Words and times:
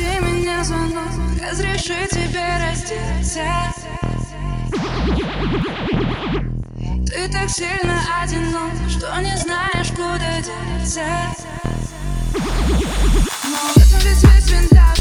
Разбуди 0.00 0.20
меня 0.20 0.64
звонок, 0.64 1.12
разреши 1.40 2.06
тебе 2.10 2.42
раздеться. 2.58 3.44
Ты 7.06 7.28
так 7.30 7.50
сильно 7.50 8.00
одинок, 8.22 8.72
что 8.88 9.20
не 9.20 9.36
знаешь, 9.36 9.90
куда 9.90 10.38
деться. 10.38 11.04
Но 13.44 13.58
в 13.74 13.76
этом 13.76 14.00
весь 14.00 14.22
весь 14.22 14.50
винтаж 14.50 14.98